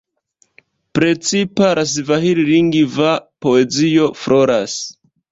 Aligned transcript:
Precipa 0.99 1.67
la 1.79 1.83
svahil-lingva 1.91 3.11
poezio 3.47 4.07
floras. 4.23 4.79